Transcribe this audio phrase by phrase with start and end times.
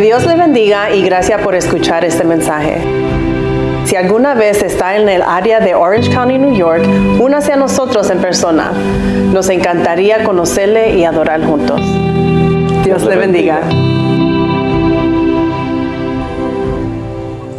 [0.00, 2.80] Dios le bendiga y gracias por escuchar este mensaje.
[3.84, 6.82] Si alguna vez está en el área de Orange County, New York,
[7.20, 8.72] únase a nosotros en persona.
[9.30, 11.78] Nos encantaría conocerle y adorar juntos.
[12.82, 13.60] Dios le bendiga.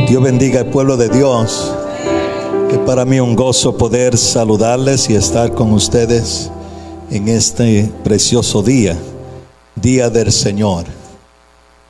[0.08, 1.76] Dios bendiga al pueblo de Dios.
[2.72, 6.50] Que para mí un gozo poder saludarles y estar con ustedes
[7.12, 8.98] en este precioso día,
[9.76, 11.01] día del Señor.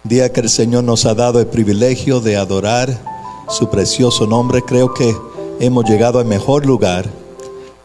[0.03, 2.99] Día que el Señor nos ha dado el privilegio de adorar
[3.49, 4.63] su precioso nombre.
[4.63, 5.15] Creo que
[5.59, 7.07] hemos llegado al mejor lugar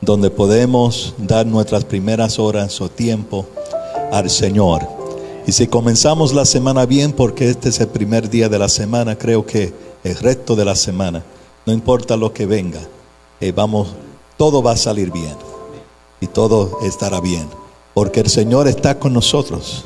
[0.01, 3.45] donde podemos dar nuestras primeras horas o tiempo
[4.13, 4.89] al Señor.
[5.47, 9.19] Y si comenzamos la semana bien, porque este es el primer día de la semana,
[9.19, 11.23] creo que el resto de la semana,
[11.67, 12.81] no importa lo que venga,
[13.41, 13.89] eh, vamos,
[14.39, 15.37] todo va a salir bien
[16.23, 17.47] y todo estará bien,
[17.93, 19.85] porque el Señor está con nosotros.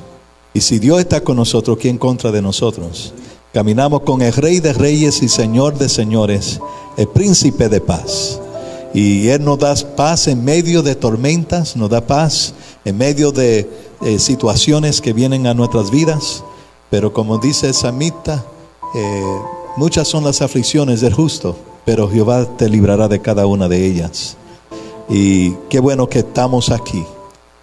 [0.53, 3.15] Y si Dios está con nosotros, ¿quién contra de nosotros?
[3.53, 6.61] Caminamos con el Rey de Reyes y Señor de Señores,
[6.97, 8.41] el Príncipe de Paz.
[8.93, 13.71] Y Él nos da paz en medio de tormentas, nos da paz en medio de
[14.03, 16.43] eh, situaciones que vienen a nuestras vidas.
[16.91, 18.45] Pero como dice Samita,
[18.95, 19.39] eh,
[19.77, 24.37] muchas son las aflicciones del justo, pero Jehová te librará de cada una de ellas.
[25.09, 27.05] Y qué bueno que estamos aquí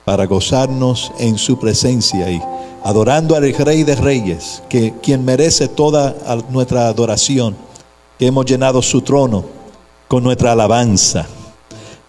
[0.05, 2.41] para gozarnos en su presencia y
[2.83, 6.15] adorando al Rey de Reyes, que quien merece toda
[6.49, 7.55] nuestra adoración,
[8.17, 9.45] que hemos llenado su trono
[10.07, 11.27] con nuestra alabanza.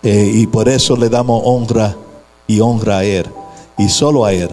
[0.03, 1.97] Eh, y por eso le damos honra
[2.47, 3.27] y honra a Él,
[3.77, 4.51] y solo a Él,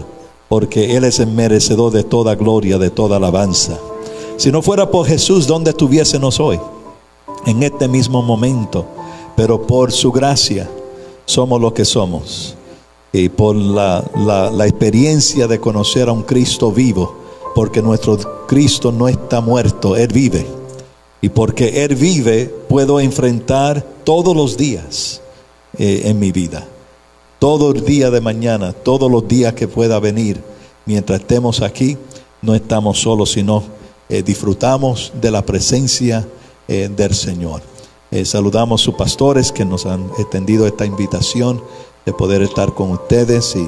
[0.49, 3.77] porque Él es el merecedor de toda gloria, de toda alabanza.
[4.37, 6.59] Si no fuera por Jesús, ¿dónde estuviésemos hoy?
[7.45, 8.85] En este mismo momento
[9.35, 10.69] pero por su gracia
[11.25, 12.55] somos lo que somos.
[13.17, 14.03] Y por la,
[14.67, 17.15] experiencia de conocer a un Cristo vivo,
[17.55, 20.45] porque nuestro Cristo no está muerto, Él vive.
[21.21, 25.21] Y porque Él vive, puedo enfrentar todos los días
[25.77, 26.67] eh, en mi vida.
[27.39, 30.43] Todo el día de mañana, todos los días que pueda venir,
[30.85, 31.97] mientras estemos aquí,
[32.41, 33.63] no estamos solos, sino
[34.09, 36.27] eh, disfrutamos de la presencia
[36.67, 37.61] eh, del Señor.
[38.23, 41.61] Saludamos a sus pastores que nos han extendido esta invitación
[42.05, 43.67] de poder estar con ustedes y,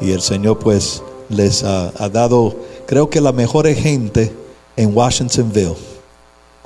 [0.00, 2.54] el Señor pues les ha, dado,
[2.86, 4.34] creo que la mejor gente
[4.76, 5.74] en Washingtonville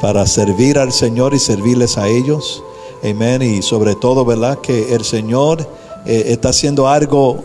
[0.00, 2.62] para servir al Señor y servirles a ellos.
[3.08, 3.42] Amén.
[3.42, 4.58] Y sobre todo, ¿verdad?
[4.58, 5.60] Que el Señor
[6.06, 7.40] eh, está haciendo algo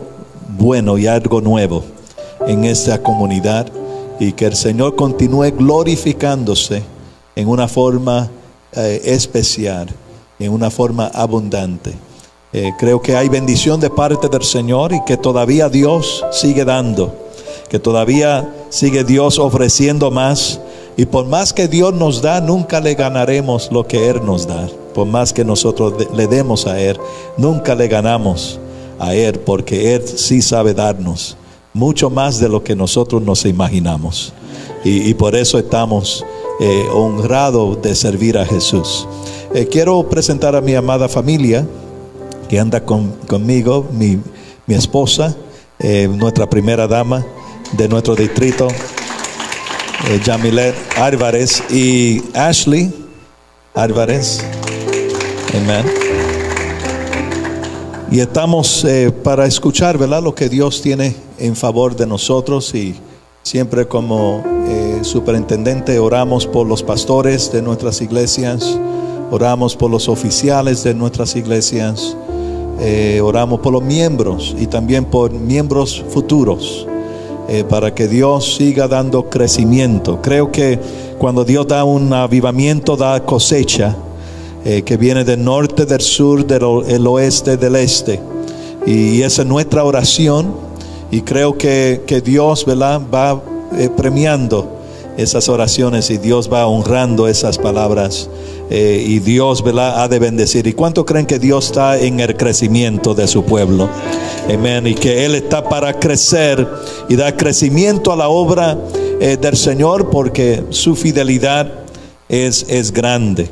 [0.58, 1.84] bueno y algo nuevo
[2.46, 3.70] en esta comunidad
[4.18, 6.82] y que el Señor continúe glorificándose
[7.34, 8.30] en una forma
[8.72, 9.88] eh, especial,
[10.38, 11.92] en una forma abundante.
[12.56, 17.14] Eh, creo que hay bendición de parte del Señor y que todavía Dios sigue dando,
[17.68, 20.58] que todavía sigue Dios ofreciendo más.
[20.96, 24.70] Y por más que Dios nos da, nunca le ganaremos lo que Él nos da.
[24.94, 26.98] Por más que nosotros le demos a Él,
[27.36, 28.58] nunca le ganamos
[28.98, 31.36] a Él, porque Él sí sabe darnos
[31.74, 34.32] mucho más de lo que nosotros nos imaginamos.
[34.82, 36.24] Y, por eso estamos
[36.58, 39.06] eh, honrado de servir a Jesús.
[39.52, 41.66] Eh, quiero presentar a mi amada familia
[42.48, 44.18] que anda conmigo, mi,
[44.68, 45.36] esposa,
[45.78, 47.24] eh, nuestra primera dama
[47.72, 48.68] de nuestro distrito,
[50.24, 52.92] Jamilet Álvarez y Ashley
[53.74, 54.44] Álvarez.
[55.54, 55.84] Amén.
[58.10, 58.86] Y estamos
[59.24, 60.22] para escuchar, ¿verdad?
[60.22, 62.94] Lo que Dios tiene en favor de nosotros y
[63.42, 64.44] siempre como
[65.02, 68.78] superintendente, oramos por los pastores de nuestras iglesias,
[69.30, 72.16] oramos por los oficiales de nuestras iglesias,
[72.80, 76.86] eh, oramos por los miembros y también por miembros futuros.
[77.48, 80.20] Eh, para que Dios siga dando crecimiento.
[80.20, 80.80] Creo que
[81.16, 83.94] cuando Dios da un avivamiento, da cosecha
[84.64, 88.18] eh, que viene del norte, del sur, del oeste, del este.
[88.84, 90.56] Y esa es nuestra oración.
[91.12, 93.40] Y creo que, que Dios va
[93.96, 94.76] premiando
[95.16, 98.28] esas oraciones y Dios va honrando esas palabras
[98.70, 100.66] eh, y Dios ha de bendecir.
[100.66, 103.88] ¿Y cuánto creen que Dios está en el crecimiento de su pueblo?
[104.52, 104.86] Amén.
[104.86, 106.68] Y que Él está para crecer
[107.08, 108.78] y dar crecimiento a la obra
[109.20, 111.72] eh, del Señor porque su fidelidad
[112.28, 113.48] es, es grande.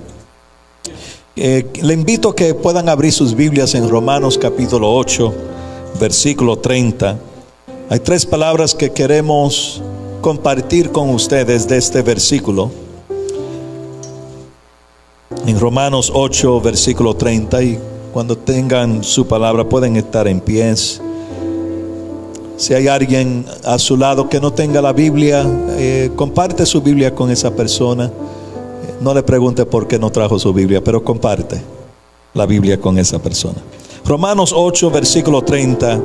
[1.36, 5.34] Eh, le invito a que puedan abrir sus Biblias en Romanos capítulo 8,
[5.98, 7.18] versículo 30.
[7.90, 9.82] Hay tres palabras que queremos
[10.24, 12.70] compartir con ustedes de este versículo.
[15.46, 17.78] En Romanos 8, versículo 30, y
[18.10, 21.02] cuando tengan su palabra pueden estar en pies.
[22.56, 25.44] Si hay alguien a su lado que no tenga la Biblia,
[25.76, 28.10] eh, comparte su Biblia con esa persona.
[29.02, 31.60] No le pregunte por qué no trajo su Biblia, pero comparte
[32.32, 33.58] la Biblia con esa persona.
[34.06, 36.00] Romanos 8, versículo 30,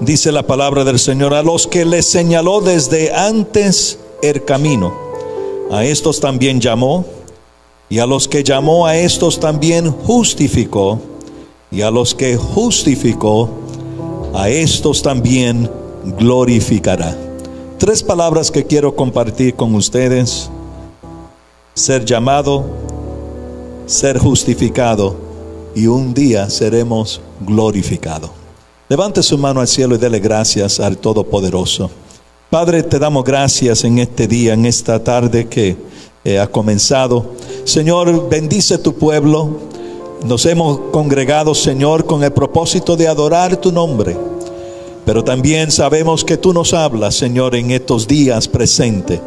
[0.00, 4.92] dice la palabra del Señor, a los que le señaló desde antes el camino,
[5.70, 7.04] a estos también llamó,
[7.88, 11.00] y a los que llamó a estos también justificó,
[11.70, 13.50] y a los que justificó,
[14.34, 15.70] a estos también
[16.18, 17.16] glorificará.
[17.78, 20.50] Tres palabras que quiero compartir con ustedes.
[21.74, 22.64] Ser llamado,
[23.86, 25.16] ser justificado
[25.74, 28.39] y un día seremos glorificados.
[28.90, 31.92] Levante su mano al cielo y dele gracias al Todopoderoso.
[32.50, 35.76] Padre, te damos gracias en este día, en esta tarde que
[36.24, 37.24] eh, ha comenzado.
[37.62, 39.60] Señor, bendice tu pueblo.
[40.24, 44.16] Nos hemos congregado, Señor, con el propósito de adorar tu nombre.
[45.06, 49.20] Pero también sabemos que tú nos hablas, Señor, en estos días presentes.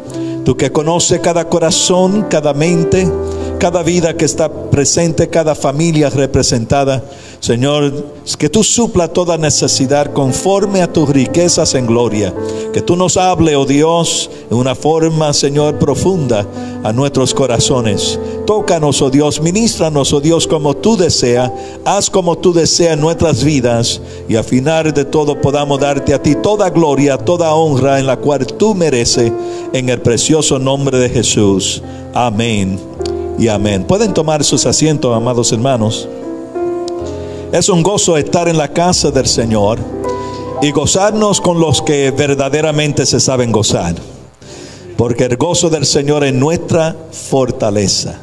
[0.44, 3.10] Tú que conoces cada corazón, cada mente,
[3.58, 7.04] cada vida que está presente, cada familia representada.
[7.40, 7.92] Señor,
[8.38, 12.34] que tú supla toda necesidad conforme a tus riquezas en gloria.
[12.72, 16.46] Que tú nos hable, oh Dios, en una forma, Señor, profunda
[16.82, 18.18] a nuestros corazones.
[18.46, 21.50] Tócanos, oh Dios, ministranos, oh Dios, como tú deseas.
[21.84, 24.00] Haz como tú deseas en nuestras vidas.
[24.28, 28.16] Y al final de todo podamos darte a ti toda gloria, toda honra en la
[28.16, 29.32] cual tú mereces.
[29.72, 31.82] En el precioso nombre de Jesús.
[32.14, 32.93] Amén
[33.38, 33.84] y amén.
[33.84, 36.08] Pueden tomar sus asientos, amados hermanos.
[37.52, 39.78] Es un gozo estar en la casa del Señor
[40.62, 43.94] y gozarnos con los que verdaderamente se saben gozar.
[44.96, 48.20] Porque el gozo del Señor es nuestra fortaleza.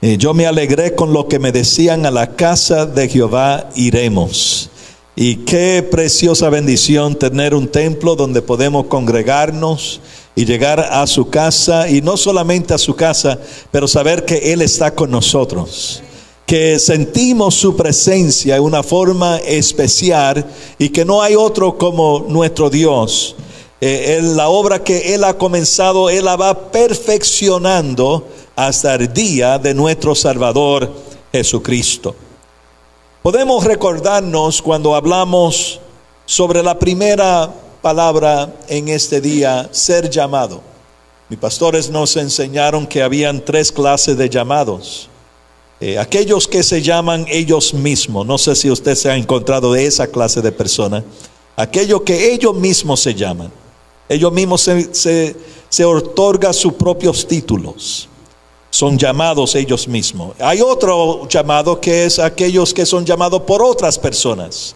[0.00, 4.70] Y yo me alegré con lo que me decían a la casa de Jehová iremos.
[5.16, 10.00] Y qué preciosa bendición tener un templo donde podemos congregarnos
[10.38, 13.40] y llegar a su casa y no solamente a su casa,
[13.72, 16.00] pero saber que Él está con nosotros
[16.46, 20.46] que sentimos su presencia en una forma especial
[20.78, 23.36] y que no hay otro como nuestro Dios.
[23.82, 28.26] Eh, la obra que Él ha comenzado, Él la va perfeccionando
[28.56, 30.90] hasta el día de nuestro Salvador
[31.32, 32.14] Jesucristo.
[33.22, 35.80] Podemos recordarnos cuando hablamos
[36.24, 37.52] sobre la primera
[37.88, 40.60] palabra en este día, ser llamado.
[41.30, 45.08] Mis pastores nos enseñaron que habían tres clases de llamados.
[45.80, 49.86] Eh, aquellos que se llaman ellos mismos, no sé si usted se ha encontrado de
[49.86, 51.02] esa clase de personas,
[51.56, 53.50] aquellos que ellos mismos se llaman,
[54.06, 55.34] ellos mismos se,
[55.70, 58.06] se, otorgan sus propios títulos,
[58.68, 60.34] son llamados ellos mismos.
[60.40, 64.74] Hay otro llamado que es aquellos que son llamados por otras personas.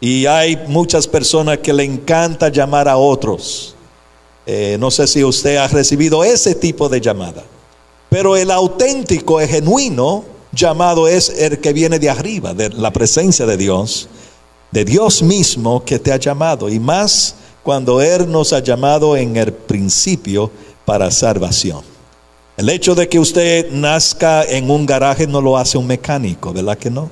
[0.00, 3.74] Y hay muchas personas que le encanta llamar a otros.
[4.46, 7.44] Eh, no sé si usted ha recibido ese tipo de llamada.
[8.08, 13.46] Pero el auténtico, el genuino, llamado es el que viene de arriba, de la presencia
[13.46, 14.08] de Dios,
[14.70, 16.68] de Dios mismo que te ha llamado.
[16.68, 20.50] Y más cuando Él nos ha llamado en el principio
[20.84, 21.82] para salvación.
[22.56, 26.76] El hecho de que usted nazca en un garaje no lo hace un mecánico, ¿verdad
[26.76, 27.10] que no?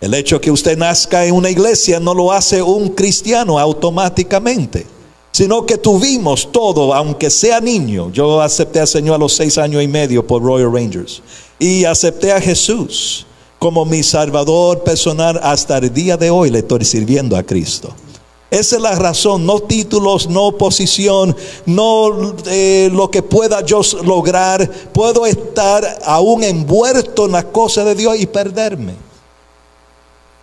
[0.00, 4.86] El hecho que usted nazca en una iglesia no lo hace un cristiano automáticamente
[5.36, 8.10] sino que tuvimos todo, aunque sea niño.
[8.10, 11.20] Yo acepté al Señor a los seis años y medio por Royal Rangers
[11.58, 13.26] y acepté a Jesús
[13.58, 17.94] como mi Salvador personal hasta el día de hoy le estoy sirviendo a Cristo.
[18.50, 21.36] Esa es la razón, no títulos, no posición,
[21.66, 24.66] no eh, lo que pueda yo lograr.
[24.94, 29.05] Puedo estar aún envuelto en las cosas de Dios y perderme.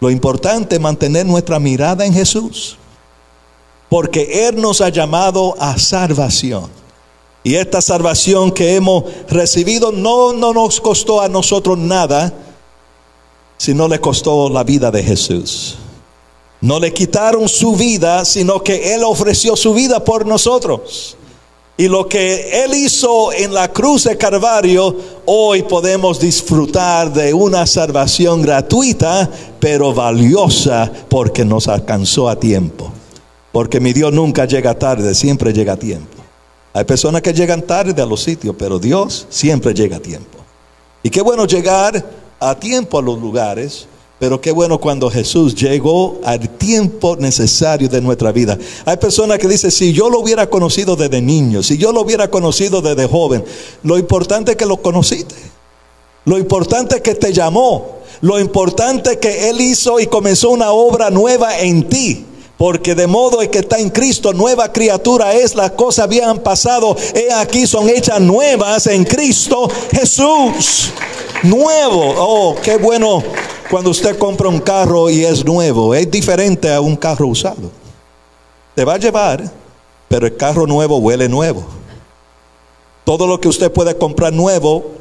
[0.04, 2.78] Lo importante es mantener nuestra mirada en Jesús
[3.88, 6.70] porque Él nos ha llamado a salvación.
[7.42, 12.34] Y esta salvación que hemos recibido no, no nos costó a nosotros nada,
[13.56, 15.78] sino le costó la vida de Jesús.
[16.60, 21.16] No le quitaron su vida, sino que Él ofreció su vida por nosotros.
[21.76, 27.66] Y lo que Él hizo en la cruz de Calvario, hoy podemos disfrutar de una
[27.66, 32.92] salvación gratuita, pero valiosa porque nos alcanzó a tiempo.
[33.52, 36.18] Porque mi Dios nunca llega tarde, siempre llega a tiempo.
[36.74, 40.40] Hay personas que llegan tarde a los sitios, pero Dios siempre llega a tiempo.
[41.02, 42.04] Y qué bueno llegar
[42.40, 43.88] a tiempo a los lugares,
[44.24, 48.58] pero qué bueno cuando Jesús llegó al tiempo necesario de nuestra vida.
[48.86, 52.30] Hay personas que dicen, si yo lo hubiera conocido desde niño, si yo lo hubiera
[52.30, 53.44] conocido desde joven,
[53.84, 55.36] lo importante es que lo conociste.
[56.24, 57.98] Lo importante es que te llamó.
[58.22, 62.26] Lo importante es que Él hizo y comenzó una obra nueva en ti.
[62.58, 67.30] Porque de modo que está en Cristo, nueva criatura es, las cosas habían pasado, he
[67.34, 70.92] aquí son hechas nuevas en Cristo Jesús.
[71.44, 73.22] Nuevo, oh, qué bueno
[73.74, 77.72] cuando usted compra un carro y es nuevo, es diferente a un carro usado.
[78.76, 79.52] Te va a llevar,
[80.08, 81.66] pero el carro nuevo huele nuevo.
[83.04, 84.92] Todo lo que usted puede comprar nuevo,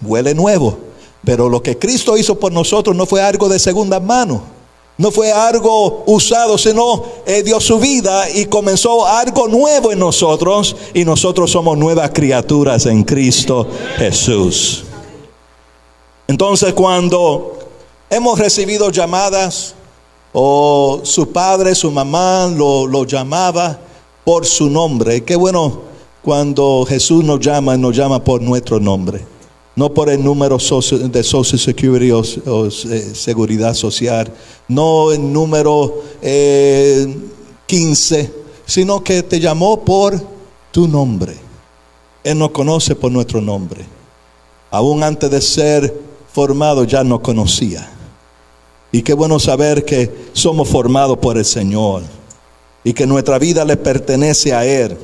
[0.00, 0.78] huele nuevo.
[1.24, 4.42] Pero lo que Cristo hizo por nosotros no fue algo de segunda mano.
[4.96, 10.76] No fue algo usado, sino eh, dio su vida y comenzó algo nuevo en nosotros.
[10.94, 13.66] Y nosotros somos nuevas criaturas en Cristo
[13.98, 14.84] Jesús.
[16.28, 17.56] Entonces cuando
[18.10, 19.74] hemos recibido llamadas
[20.32, 23.78] o su padre, su mamá lo, llamaba
[24.24, 25.88] por su nombre, qué bueno
[26.22, 29.24] cuando Jesús nos llama, nos llama por nuestro nombre
[29.76, 34.30] no por el número de Social Security o, eh, Seguridad Social,
[34.68, 38.32] no el número 15, eh,
[38.66, 40.20] sino que te llamó por
[40.70, 41.34] tu nombre.
[42.22, 43.86] Él nos conoce por nuestro nombre.
[44.70, 45.94] Aún antes de ser
[46.30, 47.88] formado ya nos conocía.
[48.92, 52.02] Y qué bueno saber que somos formados por el Señor
[52.82, 54.96] y que nuestra vida le pertenece a Él.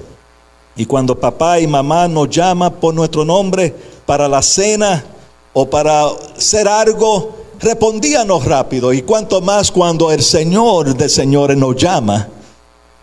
[0.76, 3.74] Y cuando papá y mamá nos llaman por nuestro nombre,
[4.04, 5.04] para la cena
[5.52, 8.92] o para hacer algo, respondíamos rápido.
[8.92, 12.28] Y cuanto más cuando el Señor de señores nos llama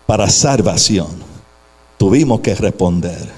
[0.06, 1.08] para salvación,
[1.96, 3.28] tuvimos que responder.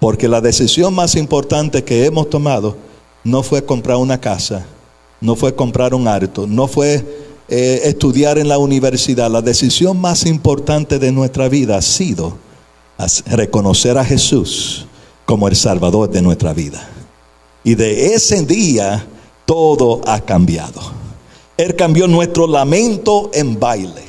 [0.00, 2.76] Porque la decisión más importante que hemos tomado
[3.24, 4.64] no fue comprar una casa,
[5.20, 7.04] no fue comprar un harto, no fue
[7.48, 9.30] eh, estudiar en la universidad.
[9.30, 12.36] La decisión más importante de nuestra vida ha sido
[13.26, 14.86] reconocer a Jesús
[15.24, 16.88] como el Salvador de nuestra vida.
[17.64, 19.06] Y de ese día
[19.44, 20.80] todo ha cambiado.
[21.56, 24.04] Él cambió nuestro lamento en baile.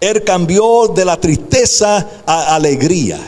[0.00, 3.20] Él cambió de la tristeza a alegría.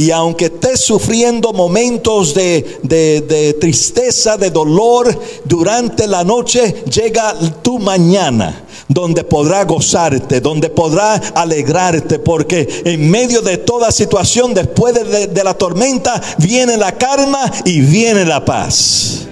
[0.00, 5.14] Y aunque estés sufriendo momentos de, de, tristeza, de dolor
[5.44, 13.42] durante la noche, llega tu mañana donde podrá gozarte, donde podrá alegrarte, porque en medio
[13.42, 19.26] de toda situación, después de, de la tormenta, viene la calma y viene la paz.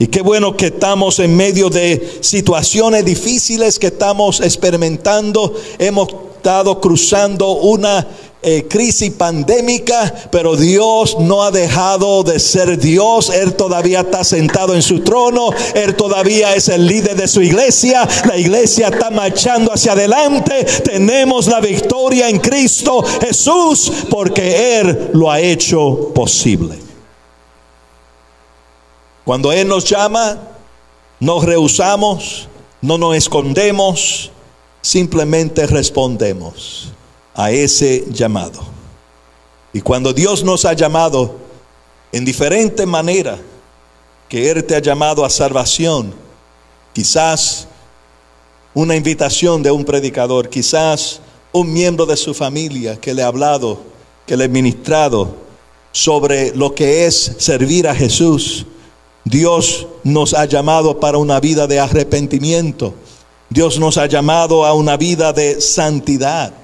[0.00, 5.54] Y qué bueno que estamos en medio de situaciones difíciles que estamos experimentando.
[5.78, 6.08] Hemos
[6.40, 8.08] estado cruzando una
[8.42, 13.28] eh, crisis pandémica, pero Dios no ha dejado de ser Dios.
[13.28, 15.50] Él todavía está sentado en su trono.
[15.74, 18.08] Él todavía es el líder de su iglesia.
[18.26, 20.64] La iglesia está marchando hacia adelante.
[20.64, 26.78] Tenemos la victoria en Cristo Jesús porque Él lo ha hecho posible.
[29.26, 30.38] Cuando Él nos llama,
[31.20, 32.48] nos rehusamos,
[32.80, 34.30] no nos escondemos,
[34.80, 36.90] simplemente respondemos
[37.40, 38.60] a ese llamado.
[39.72, 41.36] Y cuando Dios nos ha llamado
[42.12, 43.38] en diferente manera,
[44.28, 46.12] que Él te ha llamado a salvación,
[46.92, 47.66] quizás
[48.74, 53.80] una invitación de un predicador, quizás un miembro de su familia que le ha hablado,
[54.26, 55.34] que le ha ministrado
[55.92, 58.66] sobre lo que es servir a Jesús.
[59.24, 62.92] Dios nos ha llamado para una vida de arrepentimiento.
[63.48, 66.59] Dios nos ha llamado a una vida de santidad.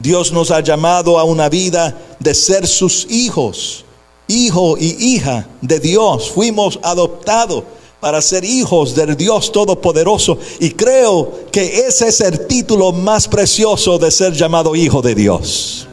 [0.00, 3.84] Dios nos ha llamado a una vida de ser sus hijos,
[4.28, 6.30] hijo y hija de Dios.
[6.30, 7.64] Fuimos adoptados
[8.00, 10.38] para ser hijos del Dios Todopoderoso.
[10.58, 15.86] Y creo que ese es el título más precioso de ser llamado hijo de Dios.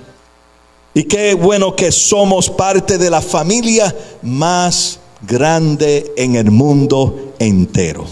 [0.93, 8.05] Y qué bueno que somos parte de la familia más grande en el mundo entero,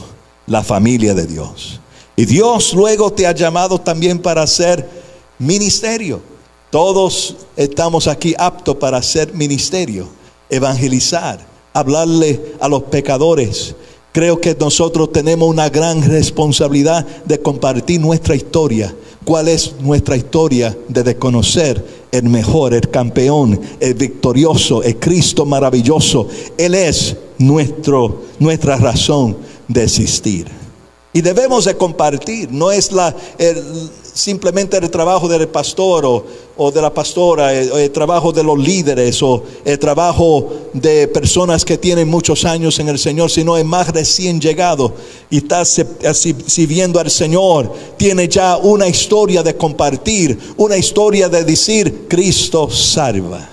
[0.46, 1.80] la familia de Dios.
[2.18, 5.05] Y Dios luego te ha llamado también para ser
[5.40, 6.22] ministerio.
[6.70, 10.08] Todos estamos aquí aptos para hacer ministerio,
[10.50, 13.76] evangelizar, hablarle a los pecadores.
[14.12, 18.96] Creo que nosotros tenemos una gran responsabilidad de compartir nuestra historia.
[19.26, 26.28] ¿Cuál es nuestra historia de desconocer el mejor, el campeón, el victorioso, el Cristo maravilloso?
[26.58, 29.36] Él es nuestro, nuestra razón
[29.68, 30.65] de existir.
[31.16, 32.92] Y debemos de compartir, no es
[34.14, 36.26] simplemente el trabajo del pastor
[36.58, 41.78] o, de la pastora, el, trabajo de los líderes o el trabajo de personas que
[41.78, 44.94] tienen muchos años en el Señor, sino es más recién llegado
[45.30, 47.72] y está sirviendo al Señor.
[47.96, 53.48] Tiene ya una historia de compartir, una historia de decir, Cristo salva,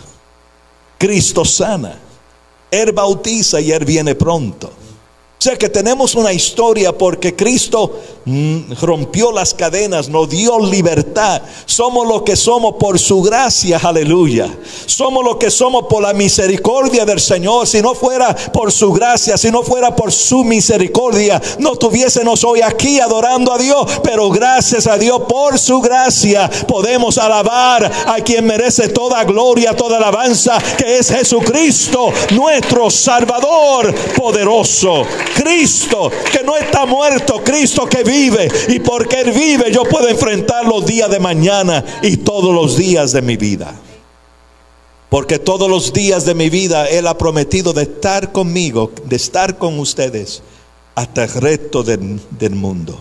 [0.99, 1.97] Cristo sana,
[2.73, 4.82] Él bautiza y Él viene pronto.
[5.43, 11.43] Sea que tenemos una historia porque Cristo mm, rompió las cadenas, nos dio libertad.
[11.67, 14.57] Somos lo que somos por su gracia, aleluya.
[14.87, 17.67] Somos lo que somos por la misericordia del Señor.
[17.67, 22.61] Si no fuera por su gracia, si no fuera por su misericordia, no tuviésemos hoy
[22.63, 23.85] aquí adorando a Dios.
[24.05, 29.97] Pero gracias a Dios por su gracia podemos alabar a quien merece toda gloria, toda
[29.97, 35.05] alabanza, que es Jesucristo, nuestro Salvador poderoso.
[35.35, 38.49] Cristo que no está muerto, Cristo que vive.
[38.69, 43.13] Y porque Él vive, yo puedo enfrentar los días de mañana y todos los días
[43.13, 43.75] de mi vida.
[45.09, 49.59] Porque todos los días de mi vida Él ha prometido de estar conmigo, de estar
[49.59, 50.43] con ustedes
[50.95, 52.99] hasta el resto del, del mundo.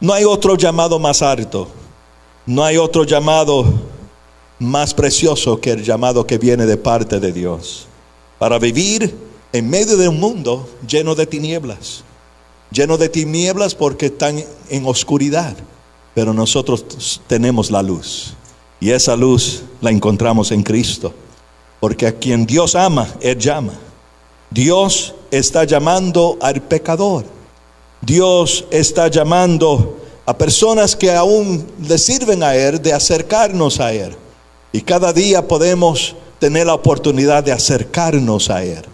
[0.00, 1.68] No hay otro llamado más alto.
[2.46, 3.66] No hay otro llamado
[4.58, 7.86] más precioso que el llamado que viene de parte de Dios.
[8.38, 9.14] Para vivir
[9.52, 12.04] en medio de un mundo lleno de tinieblas,
[12.70, 15.56] lleno de tinieblas porque están en oscuridad,
[16.14, 18.34] pero nosotros tenemos la luz
[18.80, 21.14] y esa luz la encontramos en Cristo,
[21.80, 23.72] porque a quien Dios ama, Él llama.
[24.50, 27.24] Dios está llamando al pecador,
[28.02, 34.14] Dios está llamando a personas que aún le sirven a Él de acercarnos a Él.
[34.72, 38.84] Y cada día podemos tener la oportunidad de acercarnos a Él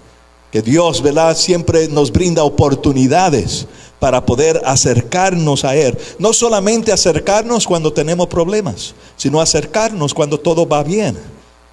[0.54, 1.36] que Dios, ¿verdad?
[1.36, 3.66] Siempre nos brinda oportunidades
[3.98, 5.98] para poder acercarnos a Él.
[6.20, 11.18] No solamente acercarnos cuando tenemos problemas, sino acercarnos cuando todo va bien.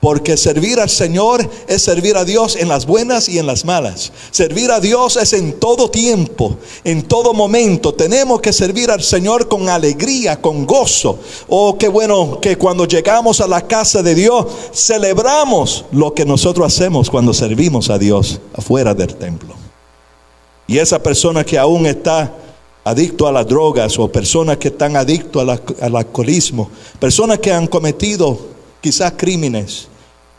[0.01, 4.11] Porque servir al Señor es servir a Dios en las buenas y en las malas.
[4.31, 7.93] Servir a Dios es en todo tiempo, en todo momento.
[7.93, 11.19] Tenemos que servir al Señor con alegría, con gozo.
[11.47, 16.65] Oh, qué bueno que cuando llegamos a la casa de Dios celebramos lo que nosotros
[16.65, 19.53] hacemos cuando servimos a Dios afuera del templo.
[20.65, 22.33] Y esa persona que aún está
[22.83, 25.47] adicto a las drogas o personas que están adictos
[25.79, 28.39] al alcoholismo, personas que han cometido
[28.81, 29.90] quizás crímenes,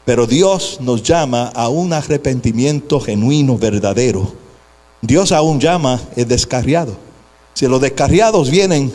[0.05, 4.33] pero Dios nos llama a un arrepentimiento genuino, verdadero.
[5.01, 6.97] Dios aún llama el descarriado.
[7.55, 8.93] Si los descarriados vienen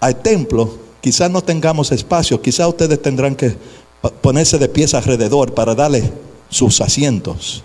[0.00, 3.56] al templo, quizás no tengamos espacio, quizás ustedes tendrán que
[4.20, 6.12] ponerse de pies alrededor para darle
[6.50, 7.64] sus asientos.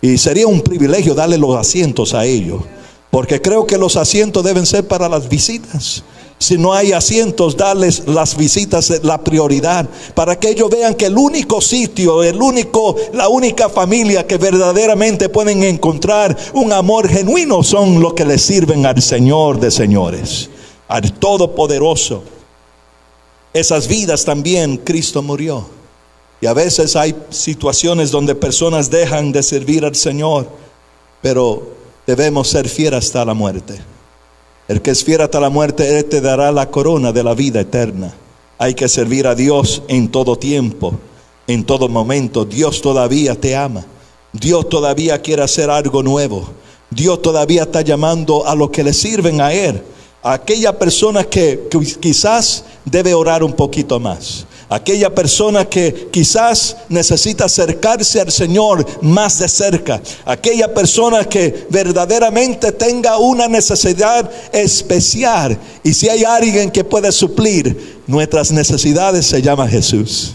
[0.00, 2.62] Y sería un privilegio darle los asientos a ellos,
[3.10, 6.02] porque creo que los asientos deben ser para las visitas.
[6.38, 11.16] Si no hay asientos, darles las visitas la prioridad para que ellos vean que el
[11.16, 18.00] único sitio, el único, la única familia que verdaderamente pueden encontrar un amor genuino son
[18.00, 20.50] los que le sirven al Señor de señores,
[20.88, 22.22] al Todopoderoso.
[23.54, 25.66] Esas vidas también Cristo murió.
[26.42, 30.46] Y a veces hay situaciones donde personas dejan de servir al Señor,
[31.22, 31.66] pero
[32.06, 33.95] debemos ser fieles hasta la muerte.
[34.68, 37.60] El que es fiel hasta la muerte, Él te dará la corona de la vida
[37.60, 38.14] eterna.
[38.58, 40.94] Hay que servir a Dios en todo tiempo,
[41.46, 42.44] en todo momento.
[42.44, 43.84] Dios todavía te ama.
[44.32, 46.48] Dios todavía quiere hacer algo nuevo.
[46.90, 49.82] Dios todavía está llamando a los que le sirven a Él.
[50.22, 51.68] A aquella persona que
[52.00, 59.38] quizás debe orar un poquito más aquella persona que quizás necesita acercarse al Señor más
[59.38, 65.58] de cerca, aquella persona que verdaderamente tenga una necesidad especial.
[65.82, 70.34] Y si hay alguien que puede suplir nuestras necesidades, se llama Jesús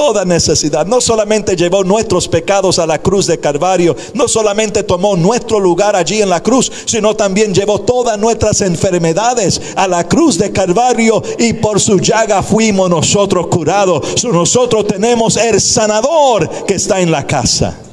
[0.00, 0.86] toda necesidad.
[0.86, 5.94] No solamente llevó nuestros pecados a la cruz de Calvario, no solamente tomó nuestro lugar
[5.94, 11.22] allí en la cruz, sino también llevó todas nuestras enfermedades a la cruz de Calvario
[11.38, 14.24] y por su llaga fuimos nosotros curados.
[14.24, 17.89] Nosotros tenemos el sanador que está en la casa.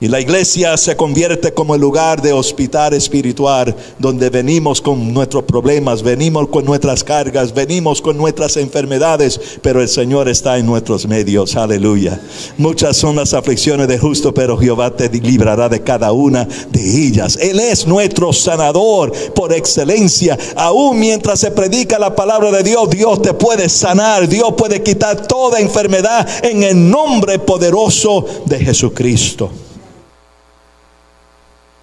[0.00, 5.44] Y la iglesia se convierte como el lugar de hospital espiritual donde venimos con nuestros
[5.44, 11.06] problemas, venimos con nuestras cargas, venimos con nuestras enfermedades, pero el Señor está en nuestros
[11.06, 11.54] medios.
[11.54, 12.20] Aleluya.
[12.58, 17.38] Muchas son las aflicciones de justo, pero Jehová te librará de cada una de ellas.
[17.40, 20.36] Él es nuestro sanador por excelencia.
[20.56, 25.28] Aún mientras se predica la palabra de Dios, Dios te puede sanar, Dios puede quitar
[25.28, 29.50] toda enfermedad en el nombre poderoso de Jesucristo.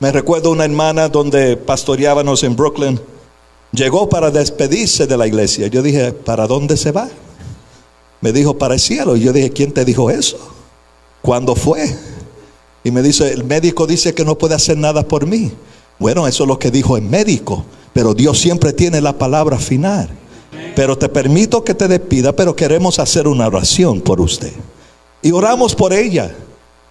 [0.02, 3.00] Me recuerdo una hermana donde pastoreábamos en Brooklyn.
[3.72, 5.68] Llegó para despedirse de la iglesia.
[5.68, 7.08] Yo dije, ¿para dónde se va?
[8.20, 9.16] Me dijo, para el cielo.
[9.16, 10.40] Y yo dije, ¿quién te dijo eso?
[11.22, 11.96] ¿Cuándo fue?
[12.84, 15.52] Y me dice, el médico dice que no puede hacer nada por mí.
[16.00, 17.64] Bueno, eso es lo que dijo el médico.
[17.94, 20.10] Pero Dios siempre tiene la palabra final.
[20.76, 24.52] Pero te permito que te despida, pero queremos hacer una oración por usted.
[25.22, 26.36] Y oramos por ella.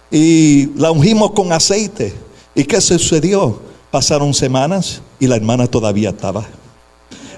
[0.09, 2.20] Y la ungimos con aceite.
[2.53, 3.61] ¿Y qué sucedió?
[3.91, 6.45] Pasaron semanas y la hermana todavía estaba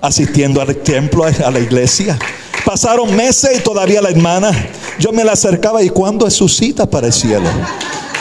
[0.02, 2.20] asistiendo al templo, a la iglesia.
[2.66, 4.52] Pasaron meses y todavía la hermana,
[5.00, 7.48] yo me la acercaba y cuando es su cita para el cielo.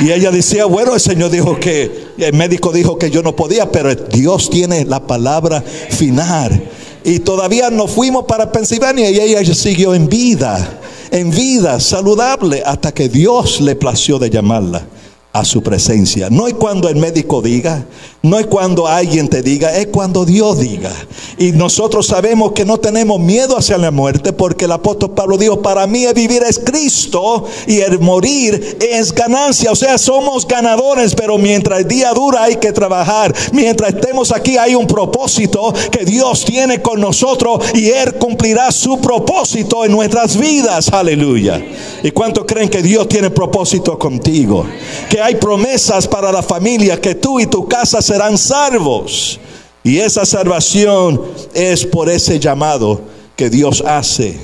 [0.00, 3.70] Y ella decía, bueno, el Señor dijo que, el médico dijo que yo no podía,
[3.70, 6.70] pero Dios tiene la palabra final.
[7.04, 12.92] Y todavía no fuimos para Pensilvania y ella siguió en vida, en vida, saludable, hasta
[12.92, 14.86] que Dios le plació de llamarla
[15.32, 16.28] a su presencia.
[16.30, 17.86] No es cuando el médico diga,
[18.22, 20.92] no es cuando alguien te diga, es cuando Dios diga.
[21.38, 25.62] Y nosotros sabemos que no tenemos miedo hacia la muerte porque el apóstol Pablo dijo,
[25.62, 29.72] para mí el vivir es Cristo y el morir es ganancia.
[29.72, 33.34] O sea, somos ganadores, pero mientras el día dura hay que trabajar.
[33.52, 39.00] Mientras estemos aquí hay un propósito que Dios tiene con nosotros y Él cumplirá su
[39.00, 40.92] propósito en nuestras vidas.
[40.92, 41.64] Aleluya.
[42.02, 44.66] ¿Y cuánto creen que Dios tiene propósito contigo?
[45.08, 49.38] Que hay promesas para la familia, que tú y tu casa serán salvos.
[49.84, 51.20] Y esa salvación
[51.54, 53.00] es por ese llamado
[53.36, 54.38] que Dios hace.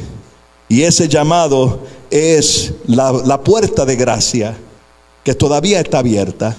[0.68, 4.56] Y ese llamado es la, puerta de gracia
[5.24, 6.56] que todavía está abierta.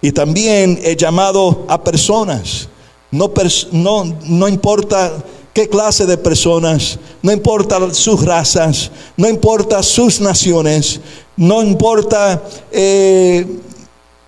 [0.00, 2.68] Y también he llamado a personas.
[3.10, 3.32] No,
[3.72, 5.12] no, no importa
[5.56, 11.00] qué clase de personas, no importa sus razas, no importa sus naciones,
[11.36, 13.46] no importa eh,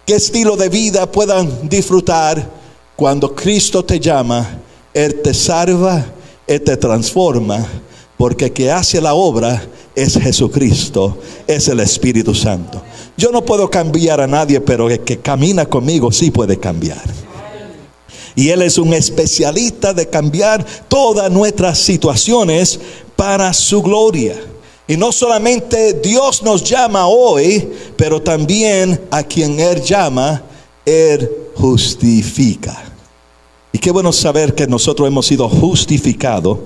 [0.04, 2.58] qué estilo de vida puedan disfrutar,
[2.96, 4.58] cuando Cristo te llama,
[4.92, 6.04] Él te salva,
[6.46, 7.64] Él te transforma,
[8.16, 9.62] porque que hace la obra
[9.94, 12.82] es Jesucristo, es el Espíritu Santo.
[13.16, 17.02] Yo no puedo cambiar a nadie, pero el que camina conmigo sí puede cambiar.
[18.34, 22.78] Y Él es un especialista de cambiar todas nuestras situaciones
[23.16, 24.36] para su gloria.
[24.88, 30.42] Y no solamente Dios nos llama hoy, pero también a quien Él llama,
[30.86, 32.84] Él justifica.
[33.70, 36.58] Y qué bueno saber que nosotros hemos sido justificados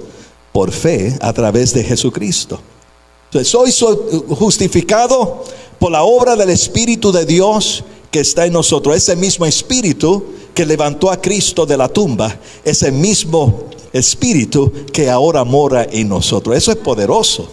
[0.53, 2.61] por fe a través de Jesucristo.
[3.25, 3.97] Entonces, soy
[4.29, 5.43] justificado
[5.81, 7.83] por la obra del Espíritu de Dios
[8.13, 8.95] que está en nosotros.
[8.95, 15.45] Ese mismo Espíritu que levantó a Cristo de la tumba, ese mismo espíritu que ahora
[15.45, 16.57] mora en nosotros.
[16.57, 17.49] Eso es poderoso.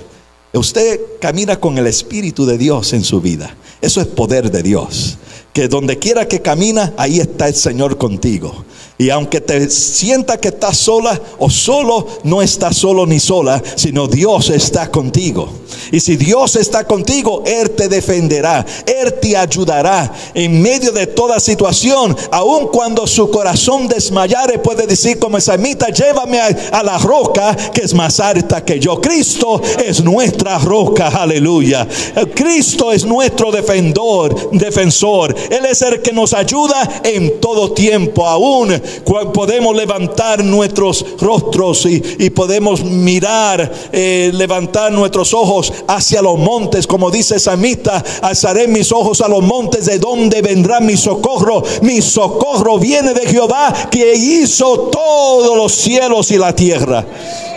[0.53, 3.55] Usted camina con el Espíritu de Dios en su vida.
[3.81, 5.17] Eso es poder de Dios.
[5.53, 8.65] Que donde quiera que camina, ahí está el Señor contigo.
[9.01, 14.09] Y aunque te sienta que estás sola o solo, no estás solo ni sola, sino
[14.09, 15.47] Dios está contigo.
[15.93, 21.39] Y si Dios está contigo, Él te defenderá, Él te ayudará en medio de toda
[21.39, 22.13] situación.
[22.29, 27.83] Aun cuando su corazón desmayare, puede decir como esa mita, llévame a, la roca que
[27.83, 28.99] es más alta que yo.
[28.99, 31.87] Cristo es nuestra roca, aleluya.
[32.35, 35.33] Cristo es nuestro defensor, defensor.
[35.49, 38.88] Él es el que nos ayuda en todo tiempo, aún
[39.33, 47.11] podemos levantar nuestros rostros y, podemos mirar, eh, levantar nuestros ojos hacia los montes, como
[47.11, 51.63] dice Samita, alzaré mis ojos a los montes, de donde vendrá mi socorro.
[51.81, 57.05] Mi socorro viene de Jehová, que hizo todos los cielos y la tierra.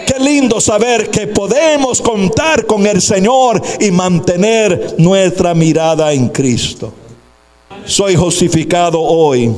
[0.07, 6.92] Qué lindo saber que podemos contar con el Señor y mantener nuestra mirada en Cristo.
[7.85, 9.53] Soy justificado hoy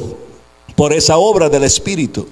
[0.77, 2.27] por esa obra del Espíritu,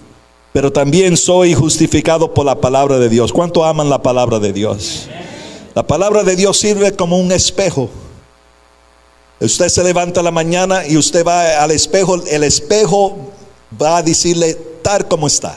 [0.53, 3.33] pero también soy justificado por la palabra de Dios.
[3.33, 5.09] ¿Cuánto aman la palabra de Dios?
[5.75, 7.89] La palabra de Dios sirve como un espejo.
[9.41, 13.17] Usted se levanta la mañana y usted va al espejo, el espejo
[13.81, 15.57] va a decirle tal como está.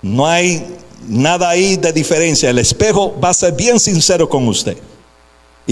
[0.00, 0.66] No hay
[1.06, 2.50] nada ahí de diferencia.
[2.50, 4.76] El espejo va a ser bien sincero con usted.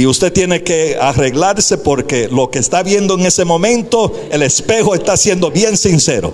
[0.00, 4.94] Y usted tiene que arreglarse porque lo que está viendo en ese momento, el espejo
[4.94, 6.32] está siendo bien sincero.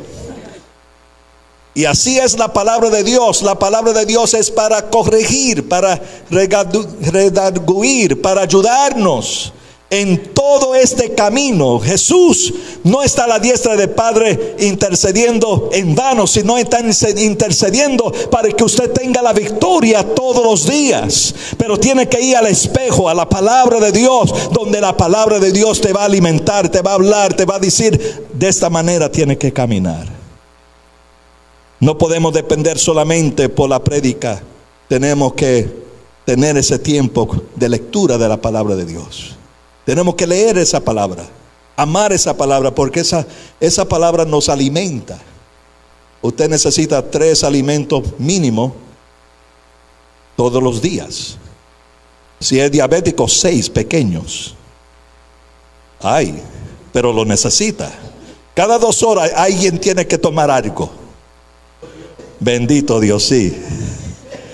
[1.74, 3.42] Y así es la palabra de Dios.
[3.42, 6.00] La palabra de Dios es para corregir, para
[6.30, 9.52] redarguir, para ayudarnos
[9.90, 11.78] en todo este camino.
[11.78, 18.48] Jesús no está a la diestra del Padre intercediendo en vano, sino está intercediendo para
[18.50, 21.34] que usted tenga la victoria todos los días.
[21.56, 25.52] Pero tiene que ir al espejo, a la palabra de Dios, donde la palabra de
[25.52, 28.70] Dios te va a alimentar, te va a hablar, te va a decir, de esta
[28.70, 30.06] manera tiene que caminar.
[31.78, 34.42] No podemos depender solamente por la prédica,
[34.88, 35.68] tenemos que
[36.24, 39.36] tener ese tiempo de lectura de la palabra de Dios.
[39.86, 41.24] Tenemos que leer esa palabra,
[41.76, 43.24] amar esa palabra, porque esa,
[43.60, 45.16] esa palabra nos alimenta.
[46.20, 48.74] Usted necesita tres alimentos mínimo
[50.36, 51.38] todos los días.
[52.40, 54.56] Si es diabético, seis pequeños.
[56.02, 56.42] Ay,
[56.92, 57.88] pero lo necesita.
[58.54, 60.90] Cada dos horas alguien tiene que tomar algo.
[62.40, 63.56] Bendito Dios, sí.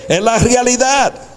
[0.07, 1.32] Es la realidad.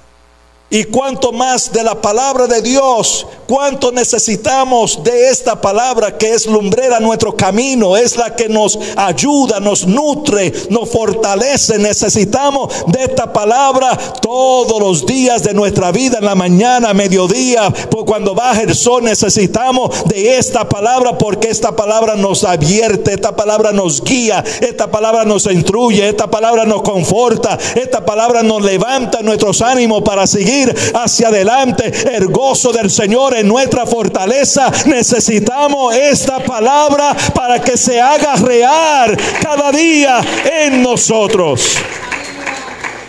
[0.69, 6.45] Y cuanto más de la palabra de Dios, cuánto necesitamos de esta palabra que es
[6.47, 11.79] lumbrera nuestro camino, es la que nos ayuda, nos nutre, nos fortalece.
[11.79, 18.05] Necesitamos de esta palabra todos los días de nuestra vida, en la mañana, mediodía, por
[18.05, 23.71] cuando baja el sol, necesitamos de esta palabra porque esta palabra nos advierte, esta palabra
[23.71, 29.63] nos guía, esta palabra nos instruye, esta palabra nos conforta, esta palabra nos levanta nuestros
[29.63, 30.56] ánimos para seguir
[30.95, 31.93] hacia adelante.
[32.15, 34.71] El gozo del Señor en nuestra fortaleza.
[34.87, 40.21] Necesitamos esta palabra para que se haga real cada día
[40.65, 41.77] en nosotros.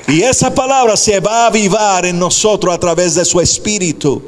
[0.08, 4.22] Y esa palabra se va a avivar en nosotros a través de su espíritu.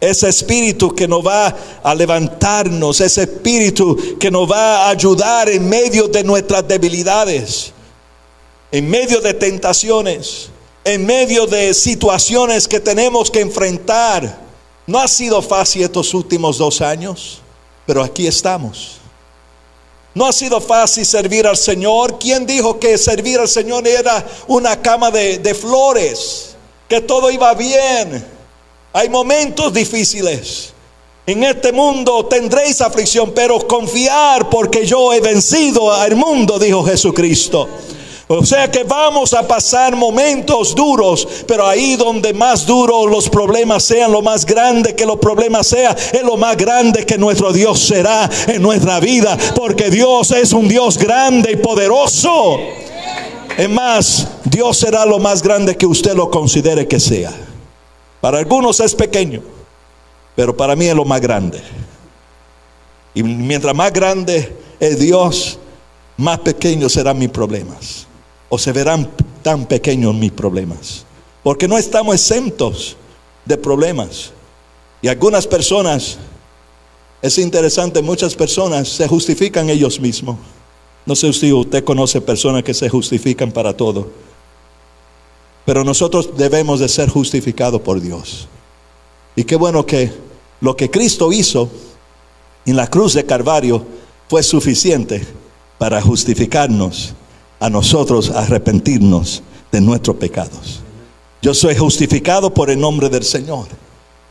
[0.00, 5.68] Ese espíritu que nos va a levantarnos, ese espíritu que nos va a ayudar en
[5.68, 7.72] medio de nuestras debilidades,
[8.72, 10.48] en medio de tentaciones
[10.94, 14.40] en medio de situaciones que tenemos que enfrentar.
[14.86, 17.40] No ha sido fácil estos últimos dos años,
[17.86, 18.96] pero aquí estamos.
[20.12, 22.18] No ha sido fácil servir al Señor.
[22.18, 26.56] ¿Quién dijo que servir al Señor era una cama de, de flores?
[26.88, 28.26] Que todo iba bien.
[28.92, 30.72] Hay momentos difíciles.
[31.24, 37.68] En este mundo tendréis aflicción, pero confiar porque yo he vencido al mundo, dijo Jesucristo.
[38.32, 43.82] O sea que vamos a pasar momentos duros, pero ahí donde más duros los problemas
[43.82, 47.80] sean, lo más grande que los problemas sean, es lo más grande que nuestro Dios
[47.80, 52.56] será en nuestra vida, porque Dios es un Dios grande y poderoso.
[53.58, 57.32] Es más, Dios será lo más grande que usted lo considere que sea.
[58.20, 59.42] Para algunos es pequeño,
[60.36, 61.60] pero para mí es lo más grande.
[63.12, 65.58] Y mientras más grande es Dios,
[66.16, 68.06] más pequeños serán mis problemas
[68.50, 69.10] o se verán
[69.42, 71.06] tan pequeños mis problemas.
[71.42, 72.96] Porque no estamos exentos
[73.46, 74.32] de problemas.
[75.00, 76.18] Y algunas personas,
[77.22, 80.36] es interesante, muchas personas se justifican ellos mismos.
[81.06, 84.10] No sé si usted conoce personas que se justifican para todo.
[85.64, 88.48] Pero nosotros debemos de ser justificados por Dios.
[89.36, 90.12] Y qué bueno que
[90.60, 91.70] lo que Cristo hizo
[92.66, 93.86] en la cruz de Calvario
[94.28, 95.26] fue suficiente
[95.78, 97.14] para justificarnos
[97.60, 100.80] a nosotros arrepentirnos de nuestros pecados.
[101.42, 103.66] Yo soy justificado por el nombre del Señor.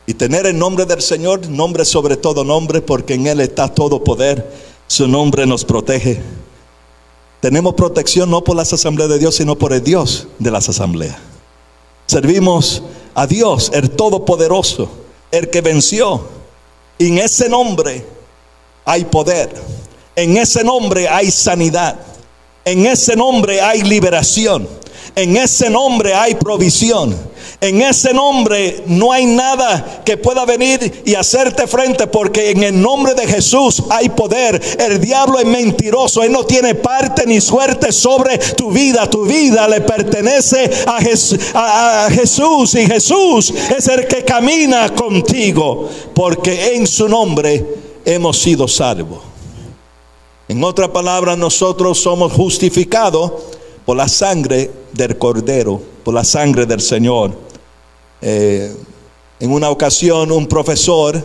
[0.06, 4.02] Y tener el nombre del Señor, nombre sobre todo nombre, porque en Él está todo
[4.02, 4.50] poder.
[4.86, 6.20] Su nombre nos protege.
[7.40, 11.16] Tenemos protección no por las asambleas de Dios, sino por el Dios de las asambleas.
[12.06, 12.82] Servimos
[13.14, 14.90] a Dios, el Todopoderoso,
[15.30, 16.26] el que venció.
[16.98, 18.04] En ese nombre
[18.84, 19.54] hay poder.
[20.16, 22.09] En ese nombre hay sanidad.
[22.70, 24.68] En ese nombre hay liberación.
[25.16, 27.18] En ese nombre hay provisión.
[27.60, 32.80] En ese nombre no hay nada que pueda venir y hacerte frente porque en el
[32.80, 34.62] nombre de Jesús hay poder.
[34.78, 36.22] El diablo es mentiroso.
[36.22, 39.10] Él no tiene parte ni suerte sobre tu vida.
[39.10, 46.86] Tu vida le pertenece a, Jesús y Jesús es el que camina contigo porque en
[46.86, 47.66] su nombre
[48.04, 49.29] hemos sido salvos.
[50.50, 53.30] En otra palabra, nosotros somos justificados
[53.86, 57.30] por la sangre del Cordero, por la sangre del Señor.
[58.20, 58.74] Eh,
[59.38, 61.24] en una ocasión, un profesor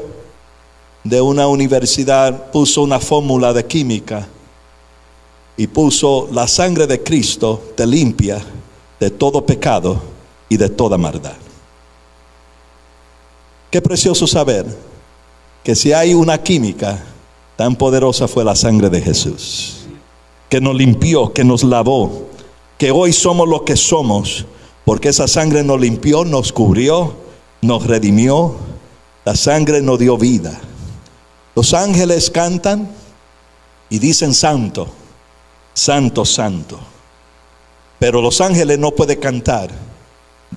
[1.03, 4.27] de una universidad puso una fórmula de química
[5.57, 8.45] y puso la sangre de Cristo te limpia
[8.99, 10.03] de todo pecado
[10.49, 11.33] y de toda maldad.
[13.71, 14.67] Qué precioso saber
[15.63, 17.14] que si hay una química
[17.55, 19.85] Tan poderosa fue la sangre de Jesús,
[20.49, 22.27] que nos limpió, que nos lavó,
[22.77, 24.45] que hoy somos lo que somos,
[24.83, 27.15] porque esa sangre nos limpió, nos cubrió,
[27.61, 28.55] nos redimió,
[29.23, 30.59] la sangre nos dio vida.
[31.55, 32.89] Los ángeles cantan
[33.89, 34.87] y dicen santo,
[35.73, 36.77] santo, santo.
[37.97, 39.69] Pero los ángeles no pueden cantar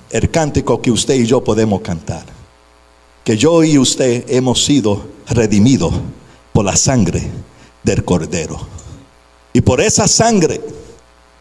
[0.09, 2.25] el cántico que usted y yo podemos cantar.
[3.23, 5.93] Que yo y usted hemos sido redimidos
[6.53, 7.21] por la sangre
[7.83, 8.59] del cordero.
[9.53, 10.61] Y por esa sangre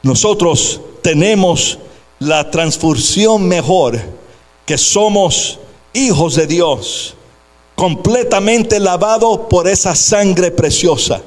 [0.02, 1.78] nosotros tenemos
[2.18, 3.98] la transfusión mejor,
[4.64, 5.58] que somos
[5.92, 7.14] hijos de Dios,
[7.74, 11.22] completamente lavado por esa sangre preciosa.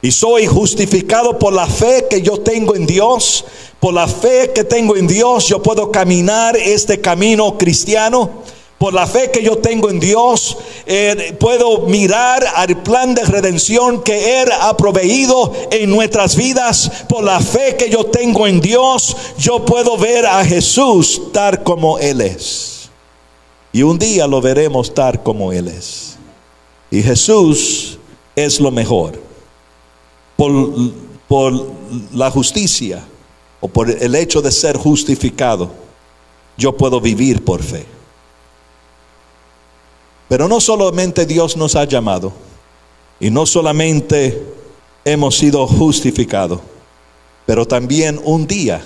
[0.00, 3.44] Y soy justificado por la fe que yo tengo en Dios.
[3.80, 8.44] Por la fe que tengo en Dios, yo puedo caminar este camino cristiano
[8.78, 14.04] Por la fe que yo tengo en Dios, eh, puedo mirar al plan de redención
[14.04, 16.88] que Él ha proveído en nuestras vidas.
[17.08, 21.98] Por la fe que yo tengo en Dios, yo puedo ver a Jesús tal como
[21.98, 22.88] Él es.
[23.72, 26.16] Y un día lo veremos tal como Él es.
[26.88, 27.98] Y Jesús
[28.36, 29.20] es lo mejor.
[30.36, 30.52] Por,
[31.26, 31.66] por
[32.14, 33.04] la justicia
[33.60, 35.68] o por el hecho de ser justificado,
[36.56, 37.97] yo puedo vivir por fe.
[40.28, 42.32] Pero no solamente Dios nos ha llamado
[43.18, 44.42] y no solamente
[45.04, 46.60] hemos sido justificados,
[47.46, 48.82] pero también un día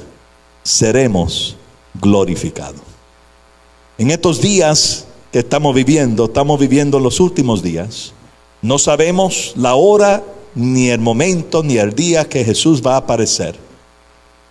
[0.63, 1.57] seremos
[1.95, 2.81] glorificados.
[3.99, 8.13] En estos días que estamos viviendo, estamos viviendo los últimos días,
[8.63, 10.23] no sabemos la hora,
[10.55, 13.57] ni el momento, ni el día que Jesús va a aparecer.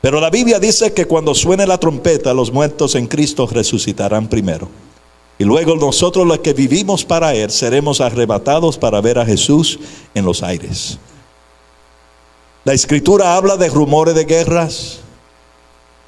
[0.01, 4.67] Pero la Biblia dice que cuando suene la trompeta, los muertos en Cristo resucitarán primero.
[5.41, 9.79] Y luego nosotros los que vivimos para Él seremos arrebatados para ver a Jesús
[10.13, 10.99] en los aires.
[12.63, 14.99] La escritura habla de rumores de guerras.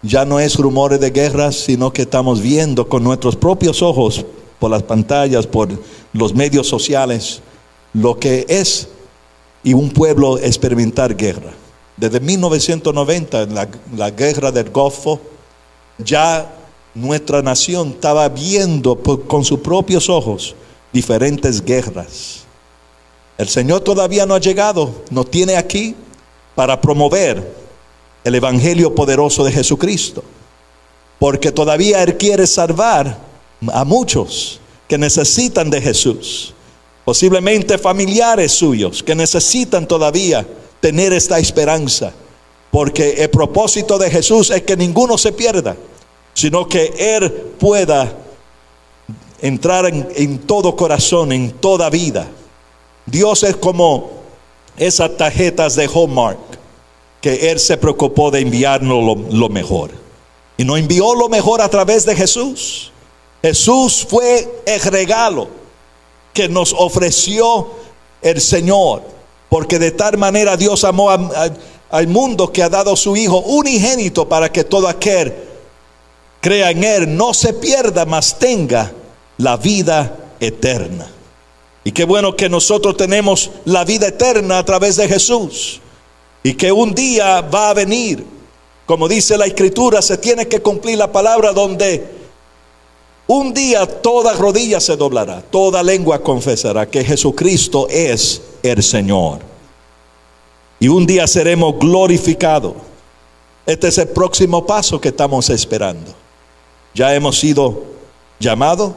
[0.04, 4.24] Ya no es rumores de guerras, sino que estamos viendo con nuestros propios ojos,
[4.60, 5.67] por las pantallas, por
[6.13, 7.41] los medios sociales,
[7.93, 8.88] lo que es
[9.63, 11.54] y un pueblo experimentar guerra.
[11.98, 13.67] Desde 1990, en la,
[13.98, 15.19] la guerra del Golfo,
[15.98, 16.62] ya
[16.94, 20.56] nuestra nación estaba viendo con sus propios ojos
[20.92, 22.42] diferentes guerras.
[23.38, 25.96] El Señor todavía no ha llegado, nos tiene aquí
[26.56, 27.64] para promover
[28.24, 30.24] el Evangelio poderoso de Jesucristo.
[31.18, 33.18] Porque todavía Él quiere salvar
[33.72, 36.54] a muchos que necesitan de Jesús.
[37.06, 40.46] Posiblemente familiares suyos que necesitan todavía
[40.80, 42.14] tener esta esperanza.
[42.72, 45.76] Porque el propósito de Jesús es que ninguno se pierda
[46.34, 48.12] sino que Él pueda
[49.41, 52.28] entrar en, todo corazón, en toda vida.
[53.06, 54.10] Dios es como
[54.78, 56.39] esas tarjetas de Hallmark,
[57.22, 59.91] que Él se preocupó de enviarnos lo, mejor.
[60.58, 62.91] Y nos envió lo mejor a través de Jesús.
[63.41, 65.50] Jesús fue el regalo
[66.34, 67.67] que nos ofreció
[68.22, 69.04] el Señor,
[69.50, 74.50] porque de tal manera Dios amó al mundo que ha dado su Hijo unigénito para
[74.50, 75.53] que todo aquel
[76.44, 78.92] crea en Él, no se pierda, mas tenga
[79.38, 81.08] la vida eterna.
[81.86, 85.80] Y qué bueno que nosotros tenemos la vida eterna a través de Jesús.
[86.44, 88.26] Y que un día va a venir,
[88.86, 92.06] como dice la escritura, se tiene que cumplir la palabra donde
[93.28, 99.40] un día toda rodilla se doblará, toda lengua confesará que Jesucristo es el Señor.
[100.78, 102.74] Y un día seremos glorificados.
[103.66, 106.23] Este es el próximo paso que estamos esperando.
[106.94, 107.84] Ya hemos sido
[108.40, 108.94] llamados,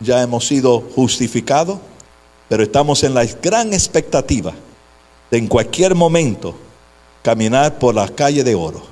[0.00, 1.78] ya hemos sido justificados,
[2.48, 4.52] pero estamos en la gran expectativa
[5.30, 6.54] de en cualquier momento
[7.22, 8.82] caminar por la calle de oro,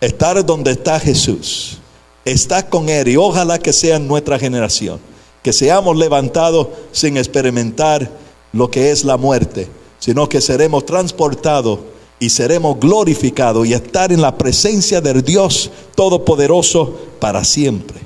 [0.00, 1.78] estar donde está Jesús,
[2.24, 5.00] estar con Él y ojalá que sea nuestra generación,
[5.42, 8.08] que seamos levantados sin experimentar
[8.52, 11.80] lo que es la muerte, sino que seremos transportados
[12.18, 18.00] y seremos glorificados y estar en la presencia del Dios Todopoderoso para siempre.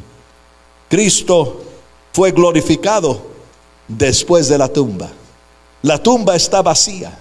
[0.88, 1.61] Cristo
[2.12, 3.20] fue glorificado
[3.87, 5.11] después de la tumba.
[5.83, 7.16] La tumba está vacía.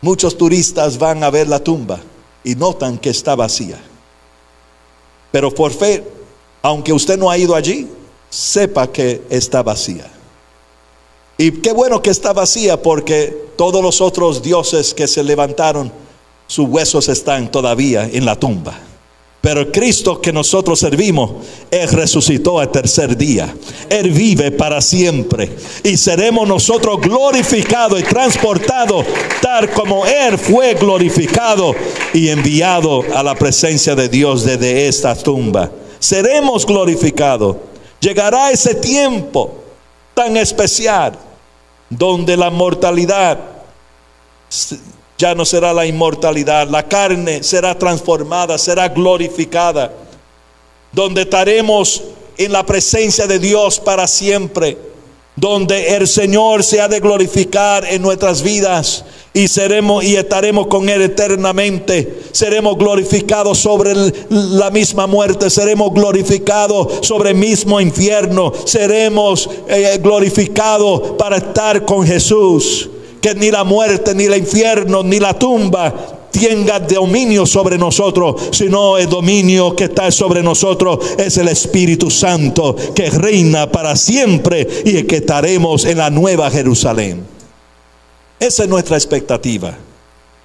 [0.00, 2.00] Muchos turistas van a ver la tumba
[2.44, 3.78] y notan que está vacía.
[5.32, 6.04] Pero por fe,
[6.62, 7.88] aunque usted no ha ido allí,
[8.30, 10.10] sepa que está vacía.
[11.38, 15.92] Y qué bueno que está vacía porque todos los otros dioses que se levantaron,
[16.46, 18.78] sus huesos están todavía en la tumba.
[19.42, 21.30] Pero el Cristo que nosotros servimos,
[21.70, 23.54] Él resucitó al tercer día.
[23.88, 25.54] Él vive para siempre.
[25.84, 29.06] Y seremos nosotros glorificados y transportados
[29.40, 31.74] tal como Él fue glorificado
[32.12, 35.70] y enviado a la presencia de Dios desde esta tumba.
[36.00, 37.56] Seremos glorificados.
[38.00, 39.54] Llegará ese tiempo
[40.14, 41.25] tan especial
[41.90, 43.38] donde la mortalidad
[45.18, 49.92] ya no será la inmortalidad, la carne será transformada, será glorificada,
[50.92, 52.02] donde estaremos
[52.36, 54.76] en la presencia de Dios para siempre,
[55.36, 60.88] donde el Señor se ha de glorificar en nuestras vidas y seremos y estaremos con
[60.88, 62.22] él eternamente.
[62.32, 63.94] Seremos glorificados sobre
[64.30, 72.06] la misma muerte, seremos glorificados sobre el mismo infierno, seremos eh, glorificados para estar con
[72.06, 72.88] Jesús.
[73.20, 78.98] Que ni la muerte, ni el infierno, ni la tumba tenga dominio sobre nosotros, sino
[78.98, 85.02] el dominio que está sobre nosotros es el Espíritu Santo que reina para siempre y
[85.04, 87.24] que estaremos en la nueva Jerusalén.
[88.38, 89.76] Esa es nuestra expectativa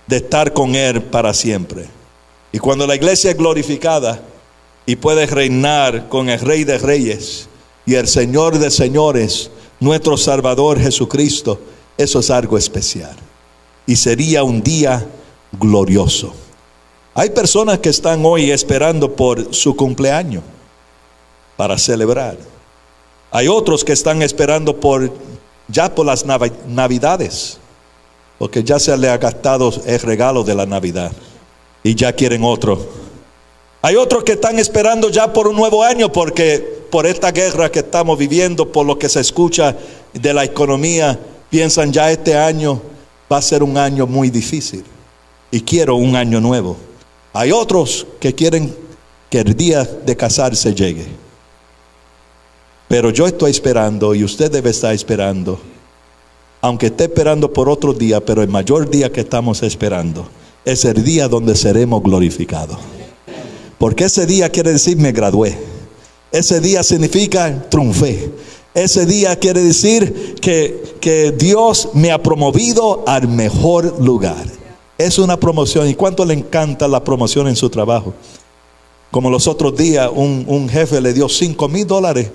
[0.07, 1.85] de estar con Él para siempre.
[2.51, 4.21] Y cuando la iglesia es glorificada
[4.85, 7.47] y puede reinar con el Rey de Reyes
[7.85, 11.59] y el Señor de Señores, nuestro Salvador Jesucristo,
[11.97, 13.15] eso es algo especial.
[13.85, 15.05] Y sería un día
[15.51, 16.33] glorioso.
[17.13, 20.43] Hay personas que están hoy esperando por su cumpleaños
[21.57, 22.37] para celebrar.
[23.31, 25.11] Hay otros que están esperando por
[25.67, 27.57] ya por las navidades,
[28.39, 31.11] porque ya se le ha gastado el regalo de la Navidad
[31.83, 32.79] y ya quieren otro.
[33.81, 37.79] Hay otros que están esperando ya por un nuevo año porque por esta guerra que
[37.79, 39.75] estamos viviendo, por lo que se escucha
[40.13, 42.81] de la economía, piensan ya este año
[43.31, 44.83] va a ser un año muy difícil
[45.51, 46.77] y quiero un año nuevo.
[47.33, 48.73] Hay otros que quieren
[49.29, 51.05] que el día de casarse llegue.
[52.87, 55.59] Pero yo estoy esperando y usted debe estar esperando,
[56.59, 60.27] aunque esté esperando por otro día, pero el mayor día que estamos esperando
[60.65, 62.77] es el día donde seremos glorificados.
[63.77, 65.57] Porque ese día quiere decir me gradué.
[66.31, 68.29] Ese día significa triunfé.
[68.73, 74.60] Ese día quiere decir que, que Dios me ha promovido al mejor lugar.
[75.05, 75.87] Es una promoción.
[75.87, 78.13] ¿Y cuánto le encanta la promoción en su trabajo?
[79.09, 82.29] Como los otros días, un, un jefe le dio 5 mil dólares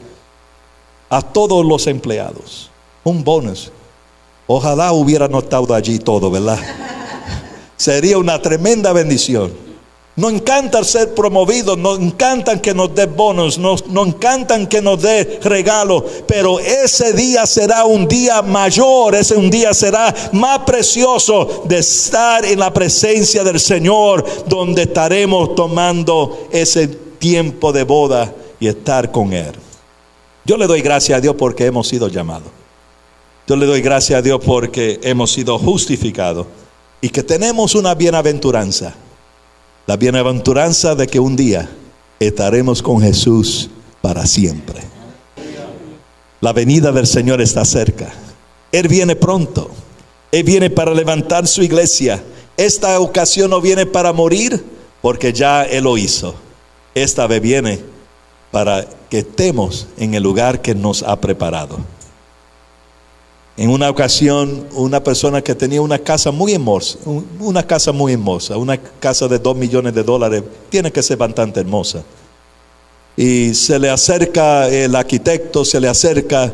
[1.08, 2.70] a todos los empleados.
[3.04, 3.70] Un bonus.
[4.46, 6.58] Ojalá hubiera notado allí todo, ¿verdad?
[7.76, 9.65] Sería una tremenda bendición.
[10.16, 15.02] Nos encanta ser promovidos, nos encantan que nos dé bonos, nos, nos encantan que nos
[15.02, 21.64] dé regalos, pero ese día será un día mayor, ese un día será más precioso
[21.66, 28.68] de estar en la presencia del Señor, donde estaremos tomando ese tiempo de boda y
[28.68, 29.52] estar con Él.
[30.46, 32.48] Yo le doy gracias a Dios porque hemos sido llamados.
[33.46, 36.46] Yo le doy gracias a Dios porque hemos sido justificados
[37.02, 38.94] y que tenemos una bienaventuranza
[39.86, 41.68] la bienaventuranza de que un día
[42.18, 43.70] estaremos con Jesús
[44.00, 44.80] para siempre.
[46.40, 48.12] La venida del Señor está cerca.
[48.72, 49.70] Él viene pronto.
[50.32, 52.22] Él viene para levantar su iglesia.
[52.56, 54.64] Esta ocasión no viene para morir
[55.00, 56.34] porque ya Él lo hizo.
[56.94, 57.80] Esta vez viene
[58.50, 61.78] para que estemos en el lugar que nos ha preparado.
[63.56, 66.98] En una ocasión, una persona que tenía una casa muy hermosa,
[67.40, 71.60] una casa muy hermosa, una casa de dos millones de dólares, tiene que ser bastante
[71.60, 72.02] hermosa.
[73.16, 76.52] Y se le acerca el arquitecto, se le acerca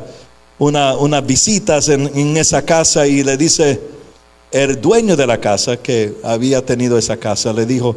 [0.58, 3.80] unas visitas en, en esa casa y le dice,
[4.52, 7.96] el dueño de la casa que había tenido esa casa, le dijo,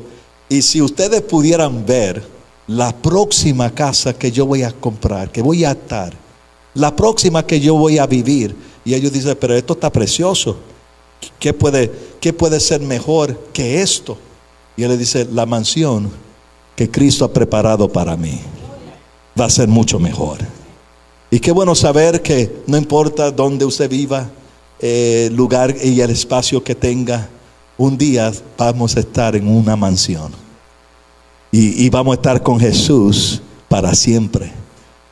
[0.50, 2.24] y si ustedes pudieran ver
[2.66, 6.25] la próxima casa que yo voy a comprar, que voy a estar,
[6.76, 8.56] la próxima que yo voy a vivir,
[8.86, 10.58] y ellos dicen, pero esto está precioso.
[11.40, 14.18] ¿Qué puede, qué puede ser mejor que esto?
[14.78, 16.12] Y él le dice, la mansión
[16.76, 18.40] que Cristo ha preparado para mí
[19.40, 20.40] va a ser mucho mejor.
[21.32, 24.30] Y qué bueno saber que no importa dónde usted viva,
[24.80, 27.30] el eh, lugar y el espacio que tenga,
[27.78, 30.32] un día vamos a estar en una mansión.
[31.52, 34.52] Y, vamos a estar con Jesús para siempre.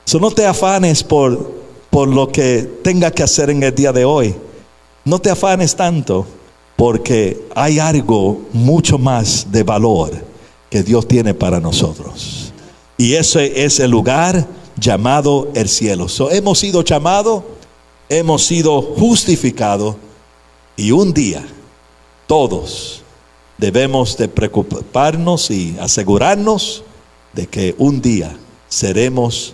[0.06, 4.04] So, no te afanes por por lo que tenga que hacer en el día de
[4.04, 4.34] hoy.
[5.06, 6.26] No te afanes tanto,
[6.76, 10.12] porque hay algo mucho más de valor
[10.72, 12.52] que Dios tiene para nosotros.
[12.98, 16.08] Y ese es el lugar llamado el cielo.
[16.32, 17.44] hemos sido llamados,
[18.10, 19.96] hemos sido justificados
[20.76, 21.46] y un día
[22.26, 23.04] todos
[23.60, 26.84] debemos de preocuparnos y asegurarnos
[27.34, 28.36] de que un día
[28.68, 29.54] seremos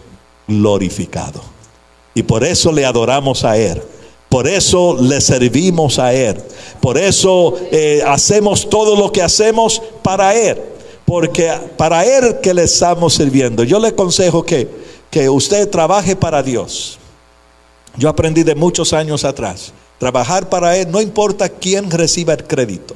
[0.50, 1.42] glorificados.
[2.14, 3.82] Y por eso le adoramos a Él.
[4.28, 6.38] Por eso le servimos a Él.
[6.82, 10.62] Por eso eh, hacemos todo lo que hacemos para Él.
[11.06, 13.64] Porque para Él que le estamos sirviendo.
[13.64, 14.68] Yo le aconsejo que,
[15.10, 17.00] que usted trabaje para Dios.
[17.96, 19.72] Yo aprendí de muchos años atrás.
[19.98, 22.96] Trabajar para Él no importa quién reciba el crédito.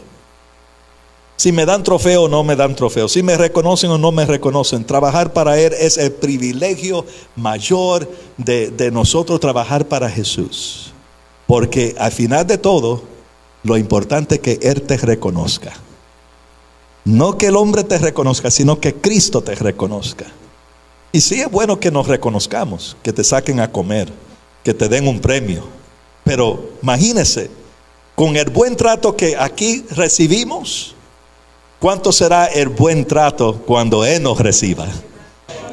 [1.36, 4.26] Si me dan trofeo o no me dan trofeo, si me reconocen o no me
[4.26, 7.06] reconocen, trabajar para Él es el privilegio
[7.36, 10.94] mayor de, de nosotros trabajar para Jesús.
[11.48, 13.04] Porque al final de todo,
[13.64, 15.74] lo importante es que Él te reconozca.
[17.06, 20.26] No que el hombre te reconozca, sino que Cristo te reconozca.
[21.12, 24.12] Y sí es bueno que nos reconozcamos, que te saquen a comer,
[24.64, 25.64] que te den un premio.
[26.24, 27.52] Pero imagínese,
[28.16, 30.93] con el buen trato que aquí recibimos,
[31.84, 34.88] ¿Cuánto será el buen trato cuando Él nos reciba?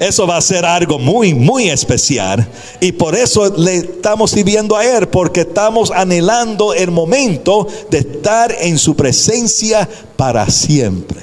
[0.01, 2.49] Eso va a ser algo muy, muy especial.
[2.81, 8.51] Y por eso le estamos sirviendo a Él, porque estamos anhelando el momento de estar
[8.61, 11.21] en su presencia para siempre.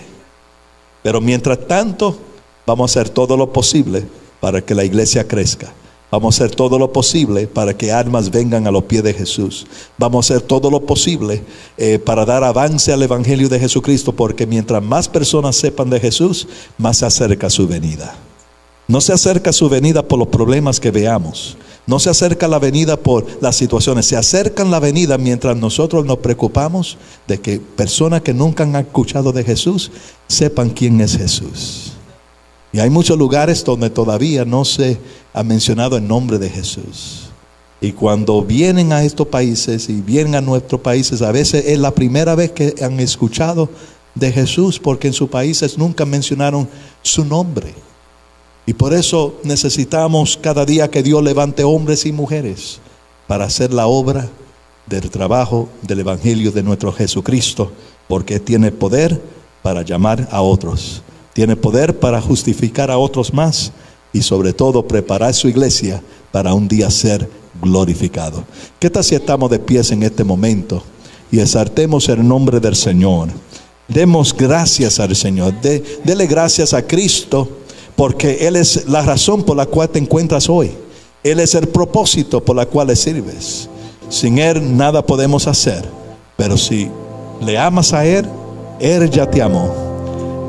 [1.03, 2.17] Pero mientras tanto,
[2.65, 4.05] vamos a hacer todo lo posible
[4.39, 5.73] para que la iglesia crezca.
[6.09, 9.67] Vamos a hacer todo lo posible para que almas vengan a los pies de Jesús.
[9.97, 11.43] Vamos a hacer todo lo posible
[11.77, 16.47] eh, para dar avance al Evangelio de Jesucristo, porque mientras más personas sepan de Jesús,
[16.77, 18.15] más se acerca su venida.
[18.87, 21.57] No se acerca su venida por los problemas que veamos.
[21.85, 24.05] No se acerca la venida por las situaciones.
[24.05, 26.97] Se acercan la venida mientras nosotros nos preocupamos
[27.27, 29.91] de que personas que nunca han escuchado de Jesús
[30.27, 31.96] sepan quién es Jesús.
[32.71, 34.97] Y hay muchos lugares donde todavía no se
[35.33, 37.29] ha mencionado el nombre de Jesús.
[37.79, 41.91] Y cuando vienen a estos países y vienen a nuestros países, a veces es la
[41.91, 43.69] primera vez que han escuchado
[44.15, 46.67] de Jesús porque en sus países nunca mencionaron
[47.03, 47.73] su nombre.
[48.65, 52.79] Y por eso necesitamos cada día que Dios levante hombres y mujeres
[53.27, 54.27] para hacer la obra
[54.87, 57.71] del trabajo del Evangelio de nuestro Jesucristo,
[58.07, 59.21] porque tiene poder
[59.61, 61.03] para llamar a otros,
[61.37, 63.71] tiene poder para justificar a otros más
[64.11, 67.29] y sobre todo preparar su iglesia para un día ser
[67.61, 68.43] glorificado.
[68.79, 70.81] ¿Qué tal si estamos de pies en este momento
[71.31, 73.29] y exaltemos el nombre del Señor?
[73.87, 77.47] Demos gracias al Señor, dele gracias a Cristo
[77.95, 80.71] porque Él es la razón por la cual te encuentras hoy.
[81.23, 83.69] Él es el propósito por la cual le sirves.
[84.09, 85.87] Sin Él nada podemos hacer.
[86.35, 86.89] Pero si
[87.45, 88.25] le amas a Él,
[88.79, 89.86] Él ya te amó.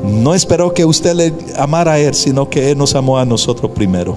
[0.03, 3.71] No esperó que usted le amara a Él, sino que Él nos amó a nosotros
[3.71, 4.15] primero.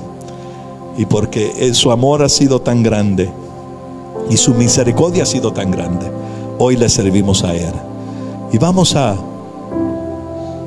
[0.96, 3.30] Y porque su amor ha sido tan grande
[4.30, 6.10] y su misericordia ha sido tan grande,
[6.58, 7.72] hoy le servimos a Él.
[8.52, 9.16] Y vamos a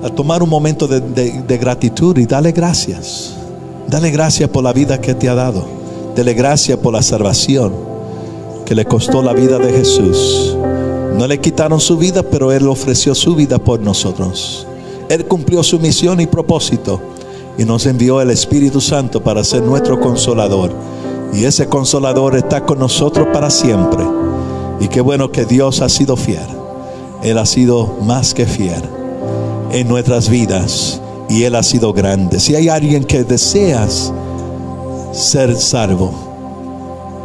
[0.05, 3.33] a tomar un momento de, gratitud y dale gracias.
[3.87, 5.65] Dale gracias por la vida que te ha dado.
[6.15, 7.73] Dale gracias por la salvación
[8.67, 10.55] que le costó la vida de Jesús.
[11.17, 14.67] No le quitaron su vida, pero Él ofreció su vida por nosotros.
[15.09, 17.01] Él cumplió su misión y propósito
[17.57, 20.71] y nos envió el Espíritu Santo para ser nuestro consolador.
[21.33, 24.03] Y ese consolador está con nosotros para siempre.
[24.79, 26.47] Y qué bueno que Dios ha sido fiel.
[27.23, 28.81] Él ha sido más que fiel
[29.71, 32.39] en nuestras vidas y Él ha sido grande.
[32.39, 34.13] Si hay alguien que deseas
[35.11, 36.13] ser salvo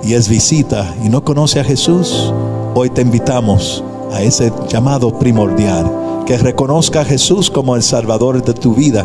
[0.03, 2.33] y es visita y no conoce a Jesús,
[2.75, 5.91] hoy te invitamos a ese llamado primordial,
[6.31, 9.05] que reconozca a Jesús como el Salvador de tu vida.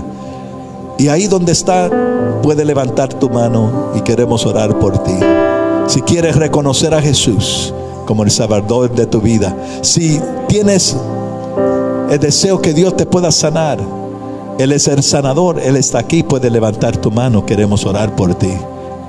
[0.99, 1.89] Y ahí donde está,
[2.43, 5.15] puede levantar tu mano y queremos orar por ti.
[5.88, 7.73] Si quieres reconocer a Jesús
[8.05, 10.95] como el Salvador de tu vida, si tienes
[12.11, 13.80] el deseo que Dios te pueda sanar.
[14.59, 18.53] Él es el sanador, Él está aquí, puede levantar tu mano, queremos orar por ti.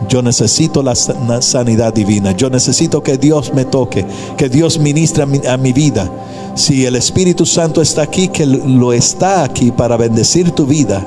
[0.08, 4.06] Yo necesito la sanidad divina, yo necesito que Dios me toque,
[4.36, 6.10] que Dios ministre a mi, vida.
[6.56, 11.06] Si el Espíritu Santo está aquí, que lo está aquí para bendecir tu vida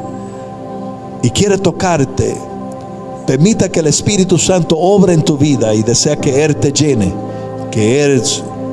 [1.24, 2.38] y quiere tocarte,
[3.26, 7.12] permita que el Espíritu Santo obre en tu vida y desea que Él te llene,
[7.72, 8.22] que Él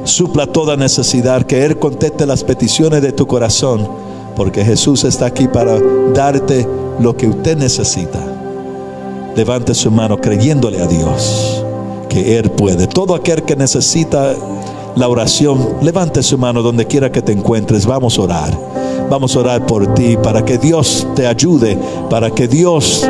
[0.05, 3.89] supla toda necesidad, que Él conteste las peticiones de tu corazón,
[4.37, 5.81] porque Jesús está aquí para
[6.13, 6.69] darte
[7.01, 8.21] lo que usted necesita.
[9.35, 11.65] Levante su mano creyéndole a Dios
[12.11, 12.87] que Él puede.
[12.87, 14.35] Todo aquel que necesita
[14.97, 17.87] la oración, levante su mano donde quiera que te encuentres.
[17.87, 18.59] Vamos a orar.
[19.09, 21.79] Vamos a orar por ti para que Dios te ayude,
[22.11, 23.07] para que Dios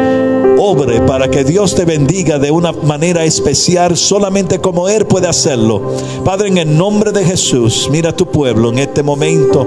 [0.59, 5.81] obre, para que Dios te bendiga de una manera especial, solamente como Él puede hacerlo.
[6.25, 9.67] Padre, en el nombre de Jesús, mira tu pueblo en este momento,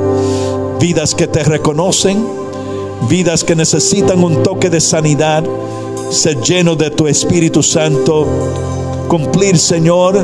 [0.80, 2.24] vidas que te reconocen,
[3.10, 5.44] vidas que necesitan un toque de sanidad,
[6.12, 8.28] ser lleno de tu Espíritu Santo,
[9.08, 10.24] cumplir, Señor,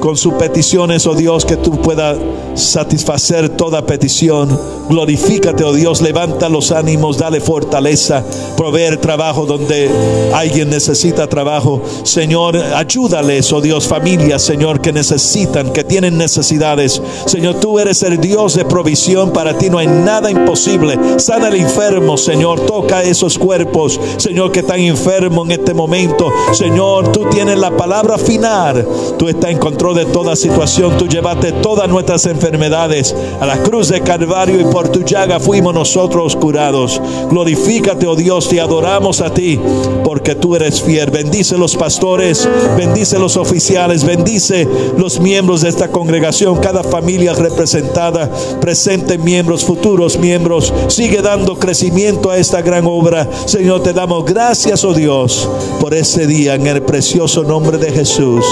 [0.00, 2.18] con sus peticiones, oh Dios, que tú puedas
[2.54, 4.58] satisfacer toda petición.
[4.88, 8.24] Glorifícate, oh Dios, levanta los ánimos, dale fortaleza,
[8.56, 9.90] proveer trabajo donde
[10.32, 11.82] alguien necesita trabajo.
[12.04, 17.02] Señor, ayúdales, oh Dios, familias, Señor, que necesitan, que tienen necesidades.
[17.26, 20.98] Señor, tú eres el Dios de provisión, para ti no hay nada imposible.
[21.18, 26.32] Sana al enfermo, Señor, toca esos cuerpos, Señor, que están enfermos en este momento.
[26.52, 28.86] Señor, tú tienes la palabra final,
[29.18, 33.14] tú estás en control de toda situación, tú llevaste todas nuestras enfermedades enfermedades.
[33.40, 37.00] A la cruz de Calvario y por tu llaga fuimos nosotros curados.
[37.28, 39.58] Glorifícate, oh Dios, te adoramos a ti
[40.04, 41.10] porque tú eres fiel.
[41.10, 48.30] Bendice los pastores, bendice los oficiales, bendice los miembros de esta congregación, cada familia representada,
[48.60, 50.72] presentes miembros, futuros miembros.
[50.86, 53.28] Sigue dando crecimiento a esta gran obra.
[53.46, 55.48] Señor, te damos gracias, oh Dios,
[55.80, 58.44] por este día en el precioso nombre de Jesús.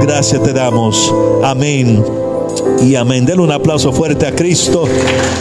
[0.00, 1.12] Gracias te damos.
[1.42, 2.33] Amén
[2.80, 3.24] y amén.
[3.24, 4.84] Denle un aplauso fuerte a Cristo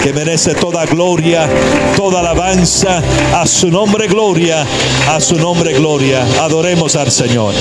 [0.01, 1.49] que merece toda gloria,
[1.95, 3.01] toda alabanza.
[3.34, 4.66] A su nombre gloria,
[5.09, 6.26] a su nombre gloria.
[6.41, 7.53] Adoremos al Señor.